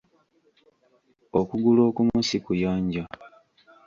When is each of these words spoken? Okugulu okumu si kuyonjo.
Okugulu 1.39 1.81
okumu 1.89 2.19
si 2.27 2.37
kuyonjo. 2.45 3.03